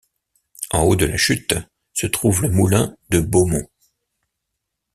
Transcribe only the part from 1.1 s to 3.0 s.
chute se trouve le moulin